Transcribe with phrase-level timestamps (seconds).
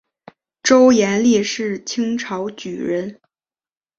[0.63, 3.21] 周廷励是清朝举人。